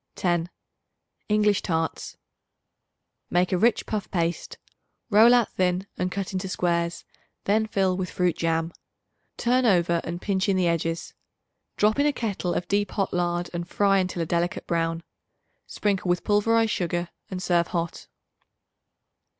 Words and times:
10. 0.15 0.49
English 1.29 1.61
Tarts. 1.61 2.17
Make 3.29 3.51
a 3.51 3.57
rich 3.59 3.85
puff 3.85 4.09
paste; 4.09 4.57
roll 5.11 5.31
out 5.31 5.51
thin 5.51 5.85
and 5.95 6.11
cut 6.11 6.33
into 6.33 6.47
squares; 6.49 7.05
then 7.43 7.67
fill 7.67 7.95
with 7.95 8.09
fruit 8.09 8.35
jam; 8.35 8.73
turn 9.37 9.63
over 9.63 10.01
and 10.03 10.19
pinch 10.19 10.49
in 10.49 10.57
the 10.57 10.67
edges. 10.67 11.13
Drop 11.77 11.99
in 11.99 12.07
a 12.07 12.13
kettle 12.13 12.55
of 12.55 12.67
deep 12.67 12.89
hot 12.89 13.13
lard 13.13 13.51
and 13.53 13.67
fry 13.69 13.99
until 13.99 14.23
a 14.23 14.25
delicate 14.25 14.65
brown. 14.65 15.03
Sprinkle 15.67 16.09
with 16.09 16.23
pulverized 16.23 16.71
sugar 16.71 17.09
and 17.29 17.43
serve 17.43 17.67
hot. 17.67 18.07